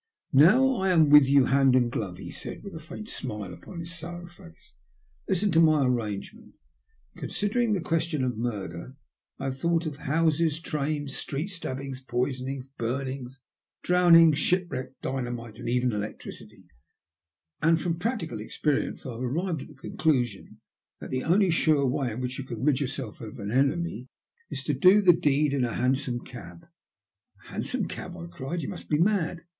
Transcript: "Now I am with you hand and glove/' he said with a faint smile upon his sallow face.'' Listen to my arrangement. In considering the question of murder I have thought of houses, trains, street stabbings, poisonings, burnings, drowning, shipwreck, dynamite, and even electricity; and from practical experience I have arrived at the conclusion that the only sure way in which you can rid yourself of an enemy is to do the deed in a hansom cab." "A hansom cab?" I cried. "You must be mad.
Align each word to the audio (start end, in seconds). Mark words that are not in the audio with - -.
"Now 0.33 0.77
I 0.77 0.89
am 0.89 1.11
with 1.11 1.29
you 1.29 1.45
hand 1.45 1.75
and 1.75 1.91
glove/' 1.91 2.17
he 2.17 2.31
said 2.31 2.63
with 2.63 2.73
a 2.73 2.79
faint 2.79 3.07
smile 3.07 3.53
upon 3.53 3.79
his 3.79 3.93
sallow 3.95 4.25
face.'' 4.25 4.73
Listen 5.29 5.51
to 5.51 5.59
my 5.59 5.85
arrangement. 5.85 6.55
In 7.13 7.19
considering 7.21 7.73
the 7.73 7.81
question 7.81 8.23
of 8.23 8.35
murder 8.35 8.95
I 9.37 9.43
have 9.43 9.59
thought 9.59 9.85
of 9.85 9.97
houses, 9.97 10.59
trains, 10.59 11.15
street 11.15 11.49
stabbings, 11.49 12.01
poisonings, 12.01 12.65
burnings, 12.79 13.41
drowning, 13.83 14.33
shipwreck, 14.33 14.99
dynamite, 15.03 15.59
and 15.59 15.69
even 15.69 15.91
electricity; 15.93 16.65
and 17.61 17.79
from 17.79 17.99
practical 17.99 18.39
experience 18.39 19.05
I 19.05 19.11
have 19.11 19.21
arrived 19.21 19.61
at 19.61 19.67
the 19.67 19.75
conclusion 19.75 20.61
that 20.99 21.11
the 21.11 21.23
only 21.23 21.51
sure 21.51 21.85
way 21.85 22.11
in 22.11 22.21
which 22.21 22.39
you 22.39 22.43
can 22.43 22.63
rid 22.63 22.79
yourself 22.79 23.21
of 23.21 23.37
an 23.37 23.51
enemy 23.51 24.07
is 24.49 24.63
to 24.63 24.73
do 24.73 25.03
the 25.03 25.13
deed 25.13 25.53
in 25.53 25.63
a 25.63 25.75
hansom 25.75 26.21
cab." 26.21 26.63
"A 27.45 27.49
hansom 27.51 27.87
cab?" 27.87 28.17
I 28.17 28.25
cried. 28.25 28.63
"You 28.63 28.67
must 28.69 28.89
be 28.89 28.97
mad. 28.97 29.41